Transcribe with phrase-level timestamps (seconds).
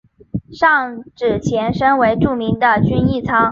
[0.51, 3.49] 上址前身为著名的均益仓。